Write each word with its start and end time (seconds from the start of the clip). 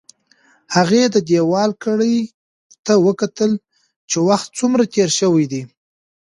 هغې 0.75 1.03
د 1.13 1.15
دېوال 1.29 1.69
ګړۍ 1.83 2.17
ته 2.85 2.93
وکتل 3.07 3.51
چې 4.09 4.17
وخت 4.27 4.49
څومره 4.59 4.83
تېر 4.93 5.09
شوی 5.19 5.45
دی. 5.51 5.63